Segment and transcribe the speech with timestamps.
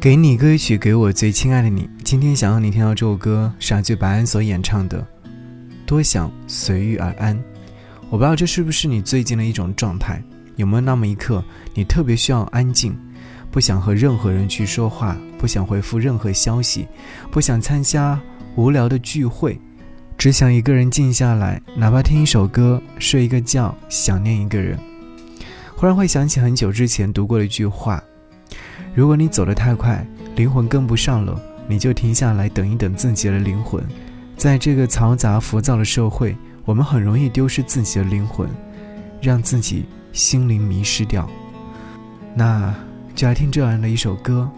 [0.00, 1.90] 给你歌曲，给我最亲爱的你。
[2.04, 5.00] 今天想要你听到这首歌，是阿句白安所演唱的
[5.84, 7.36] 《多想随遇而安》。
[8.08, 10.22] 我不知道这是不是你最近的一种状态？
[10.54, 11.42] 有没有那么一刻，
[11.74, 12.96] 你特别需要安静，
[13.50, 16.86] 不想和任何人去说话，不想回复任何消息，
[17.32, 18.20] 不想参加
[18.54, 19.60] 无聊的聚会，
[20.16, 24.78] 只想一个人静下来，哪怕听一首歌，睡一个觉，想念一个人。
[25.74, 28.00] 忽然会想起很久之前读过的一句话。
[28.98, 30.04] 如果你走得太快，
[30.34, 33.80] 灵魂跟不上了，你就停下来等一等自己的灵魂。
[34.36, 38.48] 在这个嘈杂浮躁的社会，我们很容易丢失自己的灵魂，
[39.20, 41.30] 让自己心灵迷失掉。
[42.34, 42.74] 那
[43.14, 44.50] 就来听这样的一首歌，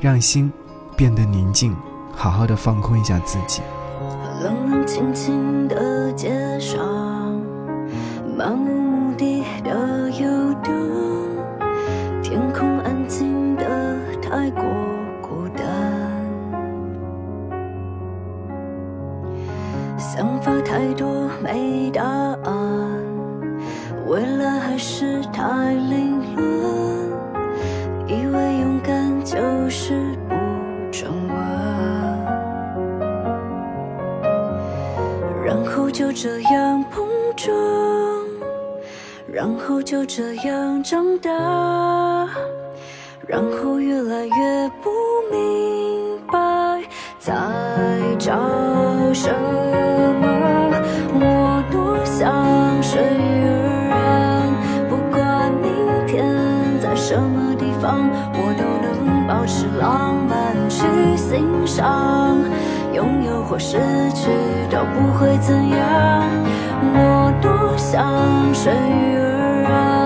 [0.00, 0.48] 让心
[0.96, 1.74] 变得宁静，
[2.14, 3.62] 好好的放空一下自己。
[4.44, 6.78] 冷冷清清的街上，
[8.38, 10.72] 漫无目的的游荡，
[14.36, 14.62] 太过
[15.22, 15.64] 孤单，
[19.96, 22.52] 想法太多没答案，
[24.06, 26.44] 未来还是太凌乱，
[28.06, 29.38] 以为勇敢就
[29.70, 29.94] 是
[30.28, 30.34] 不
[30.92, 31.34] 转弯，
[35.46, 37.56] 然后就这样碰撞，
[39.26, 41.95] 然后就这样长大。
[43.26, 44.88] 然后越来越不
[45.32, 46.38] 明白，
[47.18, 47.34] 在
[48.20, 48.32] 找
[49.12, 50.26] 什么。
[51.18, 53.48] 我多想随遇
[53.90, 54.54] 而安，
[54.88, 55.66] 不管明
[56.06, 56.24] 天
[56.80, 62.38] 在什么地方，我都能保持浪漫去欣赏。
[62.94, 63.76] 拥有或失
[64.14, 64.30] 去
[64.70, 66.30] 都不会怎样。
[66.94, 70.05] 我多想随遇而安，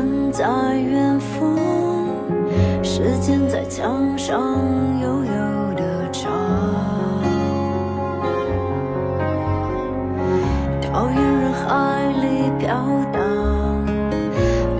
[0.00, 0.44] 只存在
[0.78, 1.58] 远方，
[2.82, 4.40] 时间在墙上
[5.02, 6.32] 悠悠的唱。
[10.80, 12.68] 桃源人海里飘
[13.12, 13.20] 荡，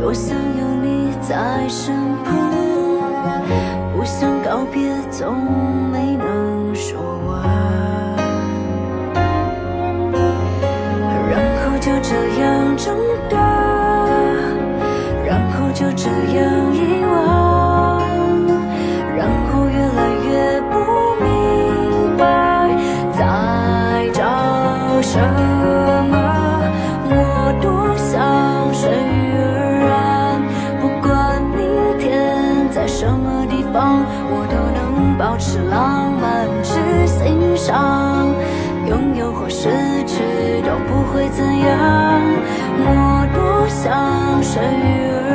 [0.00, 1.94] 多想有你在身
[2.24, 2.32] 旁，
[3.94, 5.36] 不想告别，总
[5.92, 6.09] 没
[35.70, 36.74] 浪漫去
[37.06, 38.26] 欣赏。
[38.86, 39.68] 拥有或失
[40.06, 42.20] 去都不会怎样。
[42.76, 45.29] 我多想是鱼儿。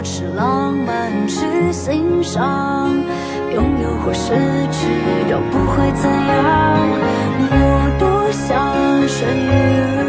[0.00, 2.88] 保持浪漫去欣赏，
[3.52, 4.32] 拥有或失
[4.72, 4.88] 去
[5.30, 6.88] 都不会怎样。
[7.50, 9.99] 我多想随遇。